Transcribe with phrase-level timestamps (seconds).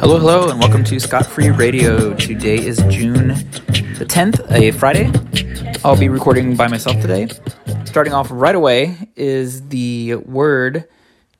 [0.00, 2.14] Hello, hello, and welcome to Scott Free Radio.
[2.14, 3.28] Today is June
[3.98, 5.12] the 10th, a Friday.
[5.84, 7.28] I'll be recording by myself today.
[7.84, 10.88] Starting off right away is the Word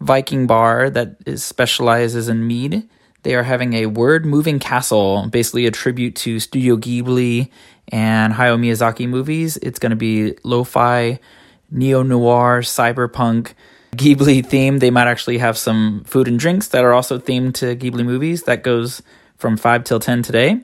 [0.00, 2.86] Viking Bar that is specializes in mead.
[3.22, 7.48] They are having a Word Moving Castle, basically a tribute to Studio Ghibli
[7.88, 9.56] and Hayao Miyazaki movies.
[9.56, 11.18] It's going to be lo-fi,
[11.70, 13.54] neo-noir, cyberpunk,
[13.96, 14.78] Ghibli theme.
[14.78, 18.44] They might actually have some food and drinks that are also themed to Ghibli movies.
[18.44, 19.02] That goes
[19.36, 20.60] from 5 till 10 today.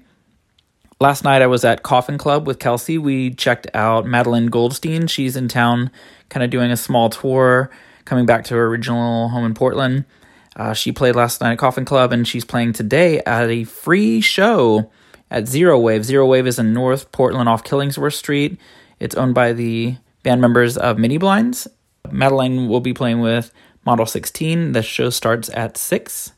[0.99, 2.97] Last night I was at Coffin Club with Kelsey.
[2.97, 5.09] We checked out Madeline Goldstein.
[5.09, 5.91] She's in town,
[6.31, 7.71] kind of doing a small tour,
[8.07, 10.07] coming back to her original home in Portland.
[10.55, 14.23] Uh, she played last night at Coffin Club, and she's playing today at a free
[14.23, 14.91] show
[15.31, 16.03] at Zero Wave.
[16.03, 18.59] Zero Wave is in North Portland off Killingsworth Street.
[18.99, 21.69] It's owned by the band members of Mini Blinds,
[22.13, 23.53] Madeline will be playing with
[23.85, 24.73] Model 16.
[24.73, 26.33] The show starts at 6.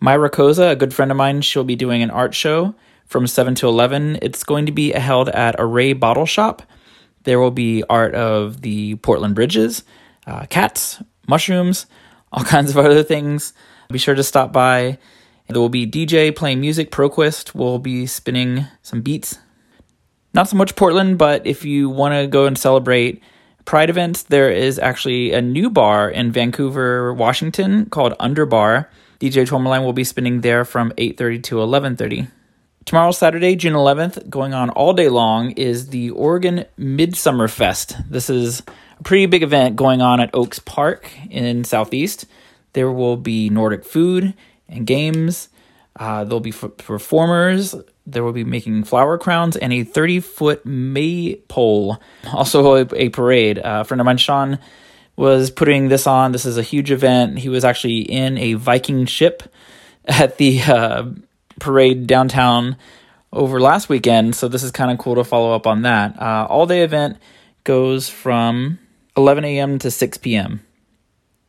[0.00, 2.74] Myra Koza, a good friend of mine, she'll be doing an art show
[3.06, 4.18] from 7 to 11.
[4.22, 6.62] It's going to be held at Array Bottle Shop.
[7.24, 9.84] There will be art of the Portland bridges,
[10.26, 11.86] uh, cats, mushrooms,
[12.32, 13.52] all kinds of other things.
[13.90, 14.98] Be sure to stop by.
[15.48, 16.90] There will be DJ playing music.
[16.90, 19.38] ProQuest will be spinning some beats.
[20.34, 23.22] Not so much Portland, but if you want to go and celebrate
[23.64, 28.86] Pride events, there is actually a new bar in Vancouver, Washington called Underbar.
[29.20, 32.28] DJ Tourmaline will be spinning there from 8:30 to 11:30.
[32.84, 37.94] Tomorrow, Saturday, June 11th, going on all day long, is the Oregon Midsummer Fest.
[38.10, 38.62] This is
[38.98, 42.26] a pretty big event going on at Oaks Park in Southeast.
[42.72, 44.34] There will be Nordic food
[44.68, 45.48] and games.
[45.96, 47.74] Uh, there'll be performers,
[48.06, 52.00] there will be making flower crowns and a 30 foot maypole.
[52.32, 53.58] Also, a, a parade.
[53.58, 54.58] Uh, a friend of mine, Sean,
[55.16, 56.32] was putting this on.
[56.32, 57.38] This is a huge event.
[57.38, 59.42] He was actually in a Viking ship
[60.06, 61.04] at the uh,
[61.60, 62.76] parade downtown
[63.32, 64.34] over last weekend.
[64.34, 66.20] So, this is kind of cool to follow up on that.
[66.20, 67.18] Uh, all day event
[67.64, 68.78] goes from
[69.16, 69.78] 11 a.m.
[69.78, 70.64] to 6 p.m.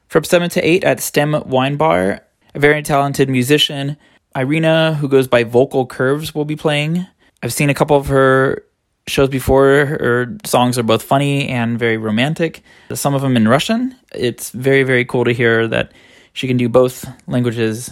[0.08, 2.22] From 7 to 8 at STEM Wine Bar,
[2.54, 3.98] a very talented musician
[4.36, 7.06] Irina, who goes by Vocal Curves, will be playing.
[7.42, 8.64] I've seen a couple of her
[9.08, 9.86] shows before.
[9.86, 12.64] Her songs are both funny and very romantic.
[12.94, 13.96] Some of them in Russian.
[14.14, 15.92] It's very, very cool to hear that
[16.34, 17.92] she can do both languages.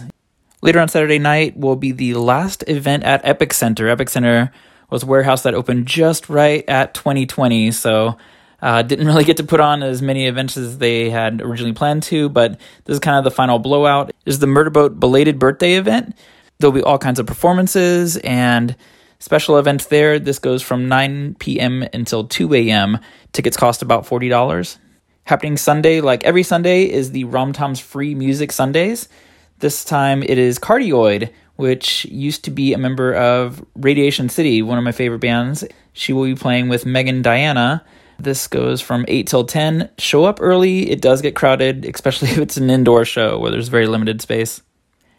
[0.62, 3.88] Later on Saturday night will be the last event at Epic Center.
[3.88, 4.52] Epic Center
[4.90, 8.16] was a warehouse that opened just right at 2020, so
[8.62, 12.04] uh, didn't really get to put on as many events as they had originally planned
[12.04, 14.12] to, but this is kind of the final blowout.
[14.24, 16.16] This is the Murderboat belated birthday event.
[16.58, 18.76] There'll be all kinds of performances and
[19.18, 20.20] special events there.
[20.20, 21.84] This goes from 9 p.m.
[21.92, 22.98] until 2 a.m.
[23.32, 24.78] Tickets cost about $40.
[25.24, 29.08] Happening Sunday, like every Sunday, is the Rontoms Free Music Sundays.
[29.58, 34.78] This time it is Cardioid, which used to be a member of Radiation City, one
[34.78, 35.64] of my favorite bands.
[35.92, 37.84] She will be playing with Megan Diana.
[38.22, 39.90] This goes from 8 till 10.
[39.98, 40.90] Show up early.
[40.90, 44.62] It does get crowded, especially if it's an indoor show where there's very limited space.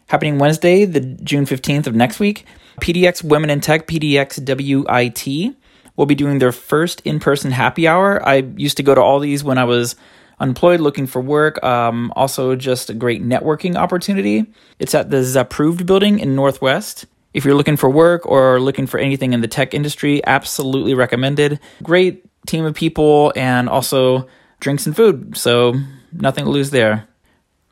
[0.08, 2.46] Happening Wednesday, the June 15th of next week,
[2.80, 5.56] PDX Women in Tech, PDX WIT,
[5.96, 8.26] will be doing their first in person happy hour.
[8.26, 9.96] I used to go to all these when I was
[10.40, 11.62] unemployed looking for work.
[11.62, 14.46] Um, also, just a great networking opportunity.
[14.78, 17.06] It's at the Zapproved building in Northwest.
[17.32, 21.60] If you're looking for work or looking for anything in the tech industry, absolutely recommended.
[21.82, 24.28] Great team of people and also
[24.60, 25.36] drinks and food.
[25.36, 25.74] So,
[26.12, 27.06] nothing to lose there.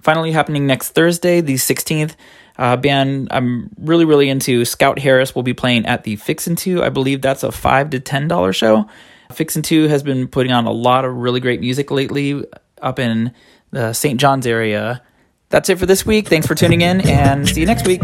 [0.00, 2.16] Finally, happening next Thursday, the 16th.
[2.58, 4.64] Uh, band I'm really, really into.
[4.64, 6.82] Scout Harris will be playing at the Fixin' To.
[6.82, 8.86] I believe that's a five to ten dollar show.
[9.32, 12.44] Fixin' To has been putting on a lot of really great music lately
[12.82, 13.32] up in
[13.70, 14.20] the St.
[14.20, 15.02] John's area.
[15.48, 16.28] That's it for this week.
[16.28, 18.02] Thanks for tuning in, and see you next week.